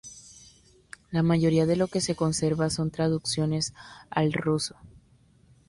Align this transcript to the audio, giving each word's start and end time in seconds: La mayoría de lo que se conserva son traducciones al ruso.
La 1.11 1.21
mayoría 1.21 1.67
de 1.67 1.75
lo 1.75 1.87
que 1.87 2.01
se 2.01 2.15
conserva 2.15 2.71
son 2.71 2.89
traducciones 2.89 3.75
al 4.09 4.33
ruso. 4.33 4.75